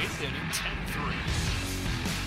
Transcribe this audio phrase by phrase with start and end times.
[0.00, 1.12] Eighth inning, 10-3.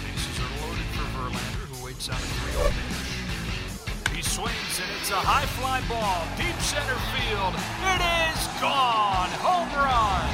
[0.05, 4.15] Bases are loaded for Verlander, who waits on a 3 pitch.
[4.15, 6.21] He swings, and it's a high fly ball.
[6.37, 7.57] Deep center field.
[7.89, 9.29] It is gone.
[9.41, 10.29] Home run.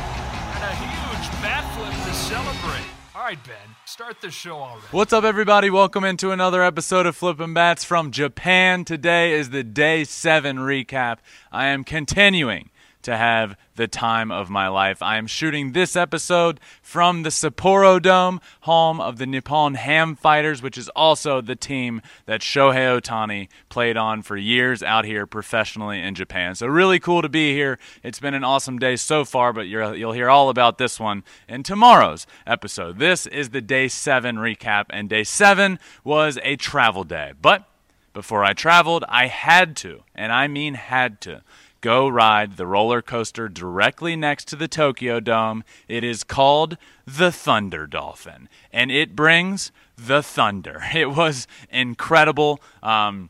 [0.51, 2.91] And a huge bat flip to celebrate.
[3.15, 4.87] All right, Ben, start the show already.
[4.91, 5.69] What's up, everybody?
[5.69, 8.83] Welcome into another episode of Flippin' Bats from Japan.
[8.83, 11.19] Today is the day seven recap.
[11.53, 12.69] I am continuing
[13.03, 15.01] to have the time of my life.
[15.01, 20.61] I am shooting this episode from the Sapporo Dome, home of the Nippon Ham Fighters,
[20.61, 26.01] which is also the team that Shohei Ohtani played on for years out here professionally
[26.01, 26.55] in Japan.
[26.55, 27.79] So, really cool to be here.
[28.03, 31.23] It's been an awesome day so far, but you will hear all about this one
[31.47, 32.99] in tomorrow's episode.
[32.99, 37.31] This is the day seven recap, and day seven was a travel day.
[37.41, 37.65] But
[38.11, 41.43] before I traveled, I had to, and I mean had to
[41.81, 45.63] go ride the roller coaster directly next to the Tokyo Dome.
[45.87, 50.83] It is called the Thunder Dolphin, and it brings the thunder.
[50.93, 52.61] It was incredible.
[52.83, 53.29] Um,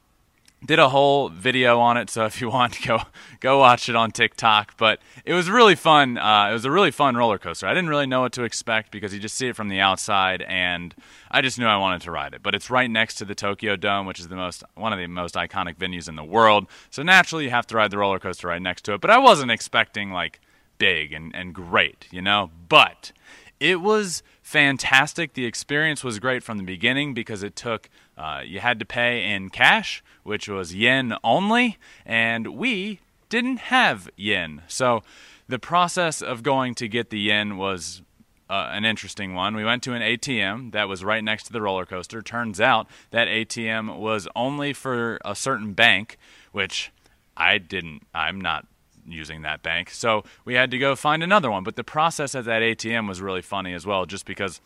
[0.66, 3.02] did a whole video on it, so if you want to go
[3.40, 4.76] go watch it on TikTok.
[4.78, 6.18] But it was really fun.
[6.18, 7.68] Uh, it was a really fun roller coaster.
[7.68, 10.42] I didn't really know what to expect because you just see it from the outside,
[10.44, 10.94] and
[11.32, 12.44] I just knew I wanted to ride it.
[12.44, 15.08] But it's right next to the Tokyo Dome, which is the most one of the
[15.08, 16.68] most iconic venues in the world.
[16.90, 19.02] So naturally, you have to ride the roller coaster right next to it.
[19.02, 20.40] But I wasn't expecting like
[20.78, 22.52] big and, and great, you know.
[22.68, 23.12] But
[23.60, 25.34] it was fantastic.
[25.34, 29.32] The experience was great from the beginning because it took uh, you had to pay
[29.32, 33.00] in cash, which was yen only, and we
[33.30, 34.64] didn't have yen.
[34.68, 35.04] So
[35.48, 38.02] the process of going to get the yen was
[38.50, 39.56] uh, an interesting one.
[39.56, 42.24] We went to an ATM that was right next to the roller coaster.
[42.24, 46.18] Turns out that ATM was only for a certain bank,
[46.52, 46.92] which
[47.38, 48.66] I didn't, I'm not
[49.12, 49.90] using that bank.
[49.90, 51.64] So we had to go find another one.
[51.64, 54.62] But the process at that ATM was really funny as well, just because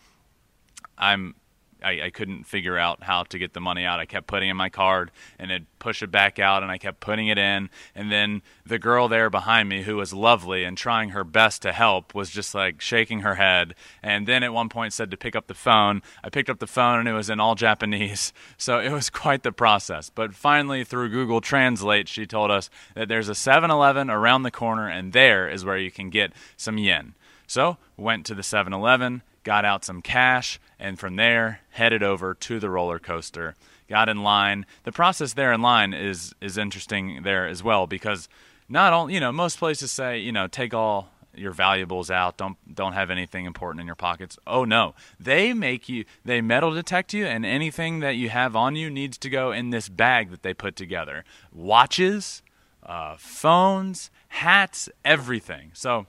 [0.98, 1.36] I'm
[1.84, 4.00] I, I, couldn't figure out how to get the money out.
[4.00, 7.02] I kept putting in my card and it'd push it back out, and I kept
[7.02, 7.70] putting it in.
[7.94, 11.74] And then the girl there behind me, who was lovely and trying her best to
[11.74, 13.76] help, was just like shaking her head.
[14.02, 16.02] And then at one point said to pick up the phone.
[16.24, 18.34] I picked up the phone and it was in all Japanese.
[18.58, 20.10] So it was quite the process.
[20.10, 24.52] But finally, through Google Translate, she told us that there's a 7 Eleven around the
[24.52, 27.16] corner, and there is where you can get some yen.
[27.46, 32.34] So went to the 7 Eleven got out some cash, and from there headed over
[32.34, 33.56] to the roller coaster.
[33.90, 34.66] Got in line.
[34.84, 38.30] The process there in line is is interesting there as well because
[38.70, 42.38] not all you know most places say you know take all your valuables out.
[42.38, 44.38] Don't don't have anything important in your pockets.
[44.46, 44.94] Oh no.
[45.20, 49.18] They make you they metal detect you and anything that you have on you needs
[49.20, 51.24] to go in this bag that they put together.
[51.52, 52.42] Watches
[52.84, 55.72] uh, phones hats everything.
[55.74, 56.08] So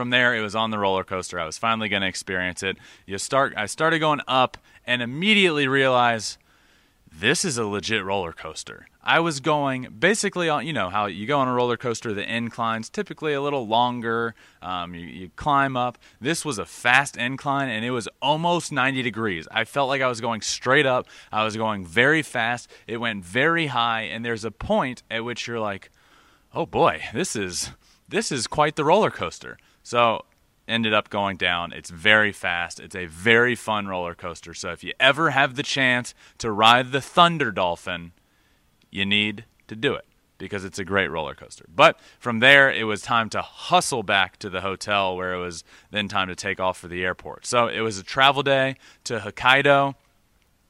[0.00, 1.38] from there it was on the roller coaster.
[1.38, 2.78] I was finally going to experience it.
[3.04, 4.56] You start i started going up
[4.86, 6.38] and immediately realized
[7.12, 8.86] this is a legit roller coaster.
[9.02, 12.22] I was going basically on you know how you go on a roller coaster the
[12.22, 15.98] inclines typically a little longer um, you, you climb up.
[16.18, 19.46] This was a fast incline and it was almost 90 degrees.
[19.50, 21.08] I felt like i was going straight up.
[21.30, 22.70] I was going very fast.
[22.86, 25.90] It went very high and there's a point at which you're like
[26.54, 27.72] oh boy this is
[28.08, 30.24] this is quite the roller coaster so
[30.68, 31.72] ended up going down.
[31.72, 32.78] It's very fast.
[32.80, 34.54] It's a very fun roller coaster.
[34.54, 38.12] So if you ever have the chance to ride the Thunder Dolphin,
[38.90, 40.06] you need to do it
[40.38, 41.66] because it's a great roller coaster.
[41.74, 45.64] But from there, it was time to hustle back to the hotel where it was
[45.90, 47.46] then time to take off for the airport.
[47.46, 49.94] So it was a travel day to Hokkaido,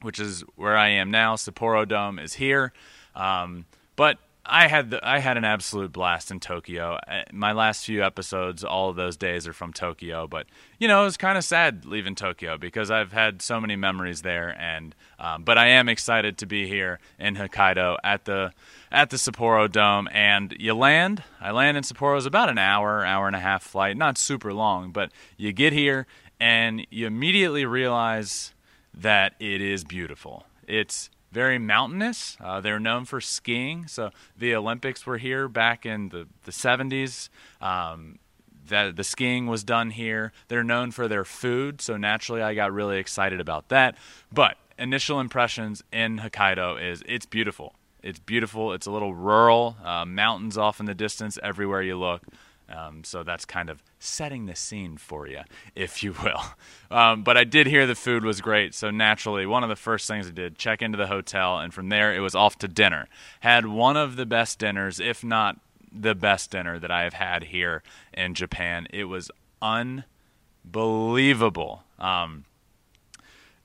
[0.01, 1.35] which is where I am now.
[1.35, 2.73] Sapporo Dome is here.
[3.15, 3.65] Um,
[3.95, 4.17] but
[4.51, 6.99] I had the, I had an absolute blast in Tokyo.
[7.07, 10.45] Uh, my last few episodes, all of those days are from Tokyo, but
[10.77, 14.23] you know it was kind of sad leaving Tokyo because I've had so many memories
[14.23, 14.49] there.
[14.59, 18.51] And um, but I am excited to be here in Hokkaido at the
[18.91, 20.09] at the Sapporo Dome.
[20.11, 22.17] And you land, I land in Sapporo.
[22.17, 25.71] It's about an hour, hour and a half flight, not super long, but you get
[25.71, 26.07] here
[26.41, 28.53] and you immediately realize
[28.93, 30.45] that it is beautiful.
[30.67, 32.37] It's very mountainous.
[32.39, 33.87] Uh, they're known for skiing.
[33.87, 37.29] So the Olympics were here back in the, the 70s.
[37.61, 38.19] Um,
[38.67, 40.31] that the skiing was done here.
[40.47, 43.95] They're known for their food, so naturally I got really excited about that.
[44.31, 47.75] But initial impressions in Hokkaido is it's beautiful.
[48.01, 48.73] It's beautiful.
[48.73, 52.23] It's a little rural, uh, mountains off in the distance everywhere you look.
[52.71, 55.41] Um, so that's kind of setting the scene for you,
[55.75, 56.41] if you will.
[56.91, 60.09] Um, but I did hear the food was great, so naturally, one of the first
[60.09, 63.07] things I did check into the hotel, and from there it was off to dinner.
[63.39, 65.57] Had one of the best dinners, if not
[65.89, 67.81] the best dinner that I have had here
[68.13, 68.87] in Japan.
[68.91, 69.31] It was
[69.61, 71.83] unbelievable.
[71.97, 72.43] Um,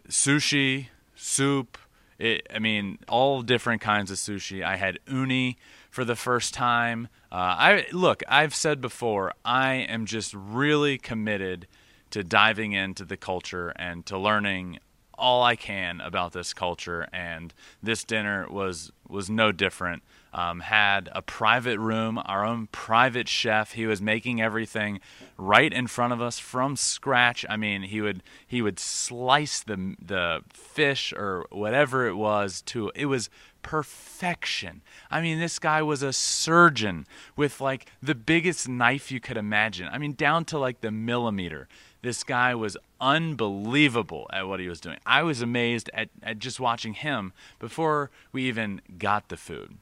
[0.09, 1.79] sushi, soup.
[2.19, 4.65] It, I mean, all different kinds of sushi.
[4.65, 5.59] I had uni
[5.97, 7.09] for the first time.
[7.33, 8.23] Uh, I look.
[8.29, 9.33] I've said before.
[9.47, 11.67] I am just really committed
[12.11, 14.79] to diving into the culture and to learning
[15.17, 17.09] all I can about this culture.
[17.15, 20.03] And this dinner was was no different.
[20.35, 23.73] Um, had a private room, our own private chef.
[23.73, 25.01] He was making everything
[25.39, 27.47] right in front of us from scratch.
[27.49, 32.93] I mean, he would he would slice the the fish or whatever it was to
[32.95, 33.31] it was
[33.67, 34.81] perfection.
[35.11, 37.05] I mean, this guy was a surgeon
[37.35, 39.89] with like the biggest knife you could imagine.
[39.91, 41.67] I mean, down to like the millimeter.
[42.01, 44.99] This guy was unbelievable at what he was doing.
[45.05, 49.79] I was amazed at, at just watching him before we even got the food.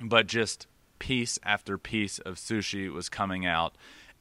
[0.00, 0.68] But just
[1.00, 3.74] piece after piece of sushi was coming out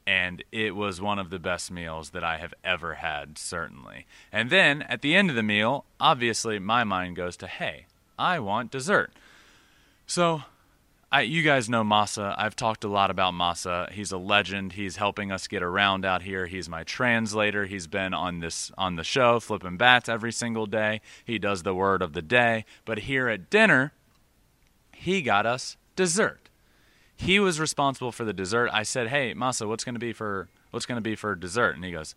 [0.07, 4.07] and it was one of the best meals that I have ever had, certainly.
[4.31, 7.85] And then at the end of the meal, obviously my mind goes to, hey,
[8.17, 9.11] I want dessert.
[10.05, 10.43] So,
[11.13, 12.33] I, you guys know Masa.
[12.37, 13.91] I've talked a lot about Masa.
[13.91, 14.73] He's a legend.
[14.73, 16.45] He's helping us get around out here.
[16.45, 17.65] He's my translator.
[17.65, 21.01] He's been on this on the show, flipping bats every single day.
[21.25, 22.63] He does the word of the day.
[22.85, 23.91] But here at dinner,
[24.95, 26.49] he got us dessert.
[27.17, 28.69] He was responsible for the dessert.
[28.71, 31.75] I said, "Hey, Masa, what's going to be for what's going to be for dessert?"
[31.75, 32.15] And he goes,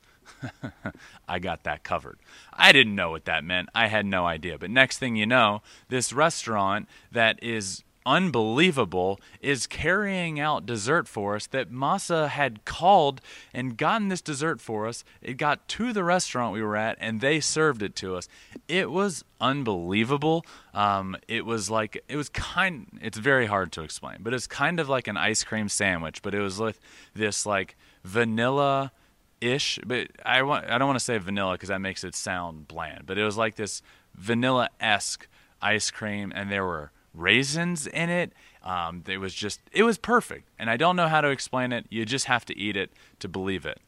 [1.28, 2.18] I got that covered.
[2.52, 3.68] I didn't know what that meant.
[3.74, 4.58] I had no idea.
[4.58, 11.36] But next thing you know, this restaurant that is unbelievable is carrying out dessert for
[11.36, 13.22] us that Masa had called
[13.54, 15.04] and gotten this dessert for us.
[15.22, 18.28] It got to the restaurant we were at and they served it to us.
[18.68, 20.44] It was unbelievable.
[20.74, 24.80] Um, it was like, it was kind, it's very hard to explain, but it's kind
[24.80, 26.80] of like an ice cream sandwich, but it was with
[27.14, 27.74] this like
[28.04, 28.92] vanilla
[29.40, 32.68] ish, but I want I don't want to say vanilla because that makes it sound
[32.68, 33.06] bland.
[33.06, 33.82] But it was like this
[34.14, 35.26] vanilla esque
[35.60, 38.32] ice cream, and there were raisins in it.
[38.62, 41.86] Um, it was just it was perfect, and I don't know how to explain it.
[41.88, 43.80] You just have to eat it to believe it.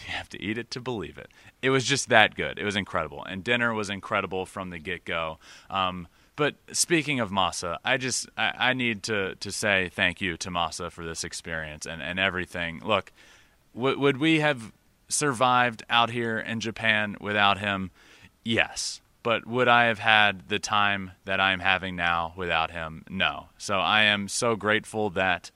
[0.00, 1.30] You have to eat it to believe it.
[1.62, 2.58] It was just that good.
[2.58, 5.38] It was incredible, and dinner was incredible from the get go.
[5.70, 10.36] Um, but speaking of Masa, I just I, I, need to to say thank you
[10.38, 12.80] to Masa for this experience and, and everything.
[12.84, 13.12] Look,
[13.74, 14.72] w- would we have
[15.08, 17.90] survived out here in Japan without him?
[18.44, 19.00] Yes.
[19.22, 23.04] But would I have had the time that I'm having now without him?
[23.08, 23.48] No.
[23.56, 25.50] So I am so grateful that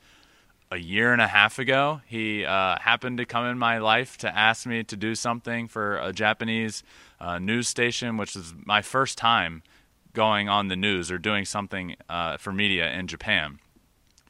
[0.71, 4.37] a year and a half ago he uh, happened to come in my life to
[4.37, 6.83] ask me to do something for a Japanese
[7.21, 9.63] uh, news station, which is my first time
[10.13, 13.59] going on the news or doing something uh, for media in Japan.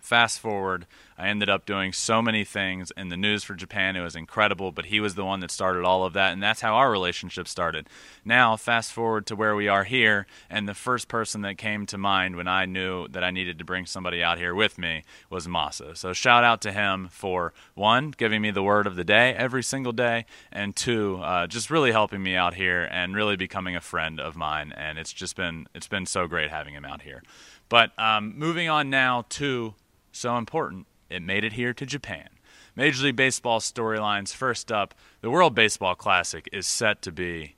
[0.08, 0.86] Fast forward
[1.18, 3.94] I ended up doing so many things in the news for Japan.
[3.94, 6.62] It was incredible, but he was the one that started all of that, and that's
[6.62, 7.88] how our relationship started.
[8.24, 11.98] Now, fast forward to where we are here, and the first person that came to
[11.98, 15.46] mind when I knew that I needed to bring somebody out here with me was
[15.46, 15.94] Masa.
[15.94, 19.62] So, shout out to him for one, giving me the word of the day every
[19.62, 23.82] single day, and two, uh, just really helping me out here and really becoming a
[23.82, 24.72] friend of mine.
[24.74, 27.22] And it's just been it's been so great having him out here.
[27.68, 29.74] But um, moving on now to
[30.12, 32.28] so important it made it here to Japan.
[32.76, 37.56] Major League Baseball storylines first up, the World Baseball Classic is set to be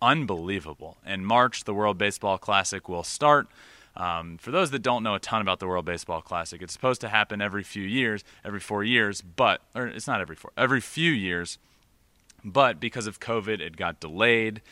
[0.00, 0.98] unbelievable.
[1.04, 3.48] In March, the World Baseball Classic will start.
[3.96, 7.00] Um, for those that don't know a ton about the World Baseball Classic, it's supposed
[7.00, 10.80] to happen every few years, every four years, but, or it's not every four, every
[10.80, 11.58] few years,
[12.44, 14.62] but because of COVID, it got delayed.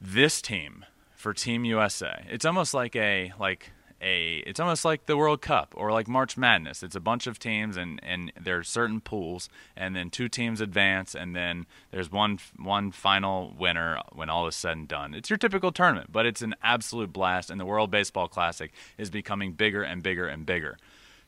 [0.00, 0.84] This team
[1.16, 5.74] for Team USA, it's almost like a, like, a it's almost like the World Cup
[5.76, 6.82] or like March Madness.
[6.82, 11.14] It's a bunch of teams and and there's certain pools and then two teams advance
[11.14, 15.14] and then there's one one final winner when all is said and done.
[15.14, 19.10] It's your typical tournament, but it's an absolute blast and the World Baseball Classic is
[19.10, 20.78] becoming bigger and bigger and bigger.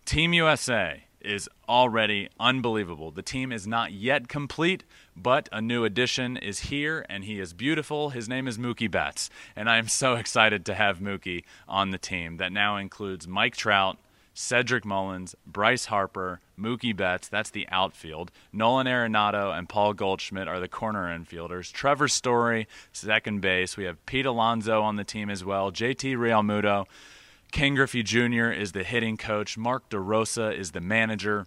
[0.05, 3.11] Team USA is already unbelievable.
[3.11, 4.85] The team is not yet complete,
[5.17, 8.11] but a new addition is here, and he is beautiful.
[8.11, 11.99] His name is Mookie Betts, and I am so excited to have Mookie on the
[11.99, 13.99] team that now includes Mike Trout,
[14.35, 18.31] Cedric Mullins, Bryce Harper, Mookie Betts, that's the outfield.
[18.53, 21.73] Nolan Arenado and Paul Goldschmidt are the corner infielders.
[21.73, 23.77] Trevor Story, second base.
[23.77, 25.71] We have Pete Alonso on the team as well.
[25.71, 26.87] JT Realmuto.
[27.51, 28.51] Ken Griffey Jr.
[28.51, 29.59] is the hitting coach.
[29.59, 31.47] Mark DeRosa is the manager.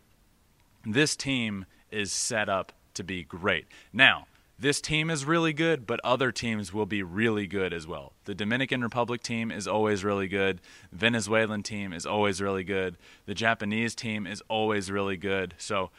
[0.86, 3.65] This team is set up to be great.
[3.91, 4.27] Now,
[4.60, 8.13] this team is really good, but other teams will be really good as well.
[8.25, 10.62] The Dominican Republic team is always really good.
[10.91, 12.98] Venezuelan team is always really good.
[13.25, 15.55] The Japanese team is always really good.
[15.57, 15.89] So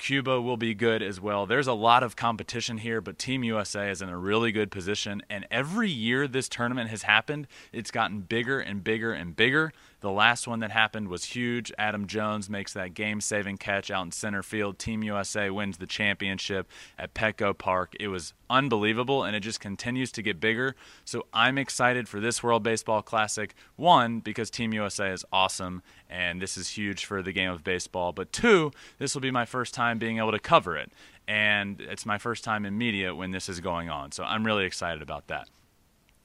[0.00, 1.44] Cuba will be good as well.
[1.44, 5.22] There's a lot of competition here, but Team USA is in a really good position.
[5.28, 9.74] And every year this tournament has happened, it's gotten bigger and bigger and bigger.
[10.00, 11.72] The last one that happened was huge.
[11.76, 14.78] Adam Jones makes that game saving catch out in center field.
[14.78, 17.94] Team USA wins the championship at Petco Park.
[18.00, 20.74] It was unbelievable, and it just continues to get bigger.
[21.04, 23.54] So I'm excited for this World Baseball Classic.
[23.76, 28.12] One, because Team USA is awesome, and this is huge for the game of baseball.
[28.12, 30.90] But two, this will be my first time being able to cover it.
[31.28, 34.12] And it's my first time in media when this is going on.
[34.12, 35.48] So I'm really excited about that.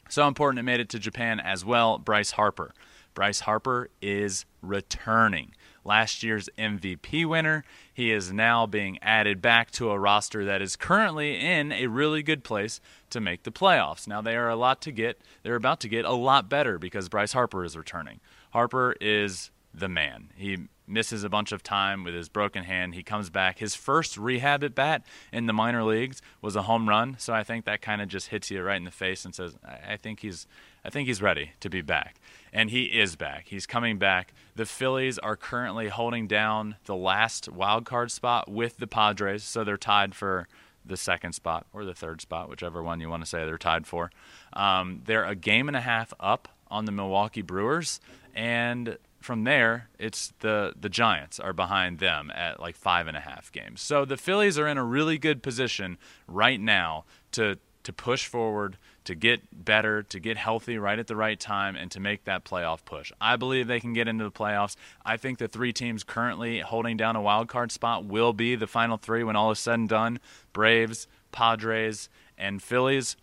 [0.07, 1.97] So important it made it to Japan as well.
[1.97, 2.73] Bryce Harper.
[3.15, 5.53] Bryce Harper is returning.
[5.83, 7.63] Last year's MVP winner.
[7.93, 12.21] He is now being added back to a roster that is currently in a really
[12.21, 14.07] good place to make the playoffs.
[14.07, 15.19] Now they are a lot to get.
[15.43, 18.19] They're about to get a lot better because Bryce Harper is returning.
[18.51, 20.31] Harper is the man.
[20.35, 22.95] He misses a bunch of time with his broken hand.
[22.95, 23.59] He comes back.
[23.59, 27.15] His first rehab at bat in the minor leagues was a home run.
[27.19, 29.55] So I think that kind of just hits you right in the face and says,
[29.65, 30.47] I think he's,
[30.85, 32.15] I think he's ready to be back.
[32.53, 33.47] And he is back.
[33.47, 34.33] He's coming back.
[34.55, 39.63] The Phillies are currently holding down the last wild card spot with the Padres, so
[39.63, 40.47] they're tied for
[40.85, 43.87] the second spot or the third spot, whichever one you want to say they're tied
[43.87, 44.11] for.
[44.53, 47.99] Um, they're a game and a half up on the Milwaukee Brewers,
[48.35, 53.21] and from there, it's the the Giants are behind them at like five and a
[53.21, 53.81] half games.
[53.81, 58.77] So the Phillies are in a really good position right now to to push forward,
[59.05, 62.43] to get better, to get healthy right at the right time, and to make that
[62.43, 63.11] playoff push.
[63.21, 64.75] I believe they can get into the playoffs.
[65.05, 68.67] I think the three teams currently holding down a wild card spot will be the
[68.67, 70.19] final three when all is said and done:
[70.53, 73.15] Braves, Padres, and Phillies.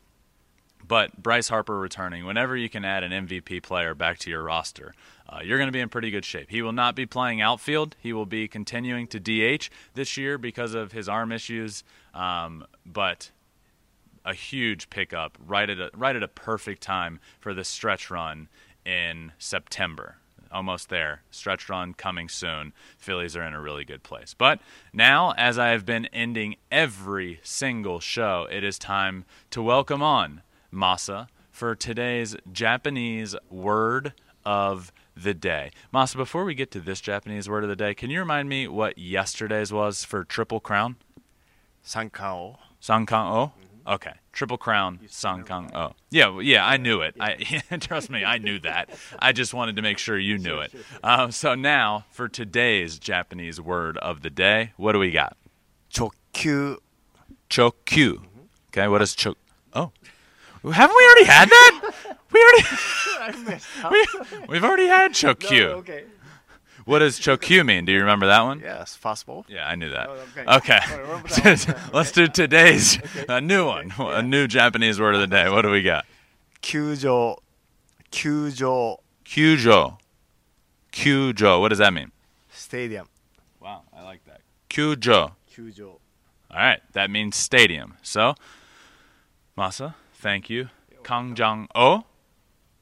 [0.86, 4.94] But Bryce Harper returning, whenever you can add an MVP player back to your roster,
[5.28, 6.50] uh, you're going to be in pretty good shape.
[6.50, 7.96] He will not be playing outfield.
[8.00, 11.84] He will be continuing to DH this year because of his arm issues.
[12.12, 13.30] Um, but
[14.24, 18.48] a huge pickup right at a, right at a perfect time for the stretch run
[18.84, 20.16] in September.
[20.50, 21.22] Almost there.
[21.30, 22.74] Stretch run coming soon.
[22.98, 24.34] Phillies are in a really good place.
[24.34, 24.60] But
[24.92, 30.42] now, as I have been ending every single show, it is time to welcome on
[30.72, 34.12] Masa for today's Japanese word
[34.44, 35.70] of the day.
[35.92, 38.68] Masa, before we get to this Japanese word of the day, can you remind me
[38.68, 40.96] what yesterday's was for Triple Crown?
[41.84, 42.58] Sankao.
[42.82, 43.52] Sankan O?
[43.86, 44.12] Okay.
[44.32, 45.92] Triple Crown Sankan O.
[46.10, 47.14] Yeah, well, yeah, I knew it.
[47.20, 47.34] I
[47.80, 48.90] trust me, I knew that.
[49.18, 50.72] I just wanted to make sure you knew it.
[51.02, 55.36] Um, so now for today's Japanese word of the day, what do we got?
[55.92, 56.76] Chokyu.
[57.50, 58.22] Chokyu.
[58.68, 59.36] Okay, what is chok?
[59.74, 59.92] Oh,
[60.72, 61.90] haven't we already had that?
[62.32, 63.60] We already.
[63.90, 64.06] we,
[64.48, 65.64] we've already had chokyu.
[65.80, 66.04] okay.
[66.84, 67.84] What does chokyu mean?
[67.84, 68.60] Do you remember that one?
[68.60, 69.44] Yes, possible.
[69.48, 70.08] Yeah, I knew that.
[70.08, 70.80] Oh, okay.
[71.36, 71.74] Okay.
[71.92, 72.98] Let's do today's
[73.28, 75.48] a new one, a new Japanese word of the day.
[75.48, 76.06] What do we got?
[76.62, 77.38] Kyujo.
[78.10, 78.98] Kyujo
[79.32, 79.98] Kyujo.
[80.92, 81.60] Kyujo.
[81.60, 82.12] What does that mean?
[82.50, 83.08] stadium.
[83.60, 84.40] Wow, I like that.
[84.68, 85.32] Kyujo.
[85.50, 85.88] Kyujo.
[85.88, 86.00] All
[86.50, 87.96] right, that means stadium.
[88.02, 88.34] So,
[89.56, 90.68] Masa, thank you.
[91.02, 92.04] Kangjang O.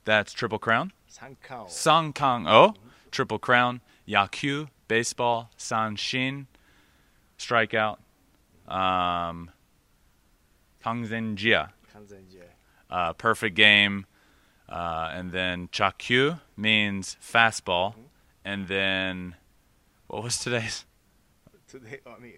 [0.05, 0.93] That's Triple Crown.
[1.11, 2.75] Sankang O.
[3.11, 3.81] Triple Crown.
[4.11, 4.69] Yakyu.
[4.89, 5.51] Baseball.
[5.57, 6.47] Sanshin.
[7.39, 7.99] Strikeout.
[8.69, 9.51] Um,
[10.85, 11.71] Kangzenjia.
[11.95, 12.43] Kanzenjie.
[12.91, 14.07] uh, perfect game.
[14.69, 17.95] Uh, and then chakyu means fastball.
[18.45, 19.35] And then,
[20.07, 20.85] what was today's?
[21.69, 22.33] Today, I mean,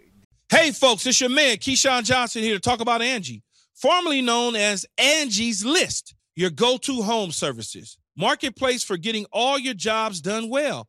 [0.50, 4.84] Hey, folks, it's your man, Keyshawn Johnson, here to talk about Angie, formerly known as
[4.98, 7.96] Angie's List, your go to home services.
[8.16, 10.88] Marketplace for getting all your jobs done well.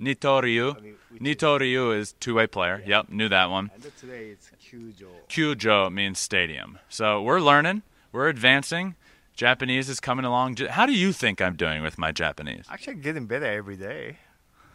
[0.00, 0.94] Nitoryu.
[1.20, 2.82] Nitoryu is two-way player.
[2.86, 3.70] Yep, knew that one.
[3.74, 5.08] And today it's Kyujo.
[5.28, 6.78] Kyujo means stadium.
[6.88, 7.82] So we're learning.
[8.12, 8.96] We're advancing.
[9.34, 10.56] Japanese is coming along.
[10.56, 12.64] How do you think I'm doing with my Japanese?
[12.70, 14.18] Actually, getting better every day.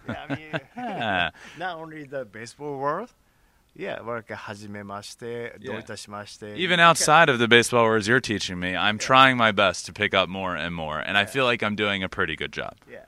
[0.07, 0.51] Yeah, I mean,
[1.59, 3.11] not only the baseball world,
[3.77, 4.21] yeah, uh,
[5.59, 6.55] yeah.
[6.55, 8.99] Even outside of the baseball words you're teaching me, I'm yeah.
[8.99, 11.19] trying my best to pick up more and more, and yeah.
[11.19, 12.75] I feel like I'm doing a pretty good job.
[12.89, 13.03] Yeah,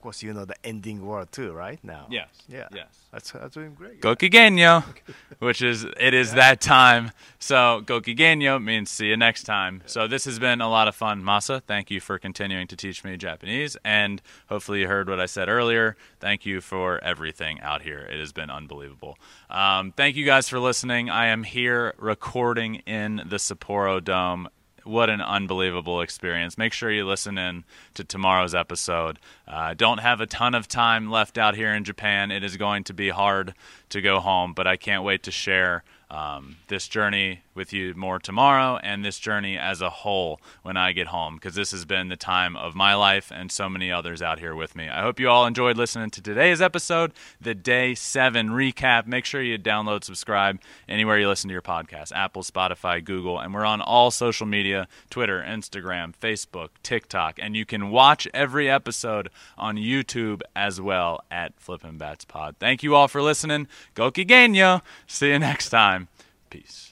[0.00, 1.78] of course you know the ending word too, right?
[1.84, 2.06] Now.
[2.08, 2.68] Yes, Yeah.
[2.74, 2.86] yes.
[3.12, 4.00] That's that's doing great.
[4.00, 4.82] Gokigenyo,
[5.40, 7.10] which is it is that time.
[7.38, 9.82] So Gokigenyo means see you next time.
[9.84, 11.60] So this has been a lot of fun, Masa.
[11.62, 15.50] Thank you for continuing to teach me Japanese, and hopefully you heard what I said
[15.50, 15.96] earlier.
[16.18, 17.98] Thank you for everything out here.
[17.98, 19.18] It has been unbelievable.
[19.50, 21.10] Um, thank you guys for listening.
[21.10, 24.48] I am here recording in the Sapporo Dome
[24.90, 26.58] what an unbelievable experience.
[26.58, 29.18] Make sure you listen in to tomorrow's episode.
[29.46, 32.30] Uh, don't have a ton of time left out here in Japan.
[32.30, 33.54] It is going to be hard
[33.90, 38.18] to go home, but I can't wait to share um, this journey with you more
[38.18, 42.08] tomorrow and this journey as a whole when I get home because this has been
[42.08, 44.88] the time of my life and so many others out here with me.
[44.88, 49.06] I hope you all enjoyed listening to today's episode, the day seven recap.
[49.06, 53.54] Make sure you download, subscribe anywhere you listen to your podcast Apple, Spotify, Google, and
[53.54, 59.30] we're on all social media Twitter, Instagram, Facebook, TikTok, and you can watch every episode
[59.56, 62.56] on YouTube as well at Flippin' Bats Pod.
[62.58, 63.68] Thank you all for listening.
[63.94, 64.82] Go Genyo.
[65.06, 66.08] See you next time.
[66.50, 66.89] Peace.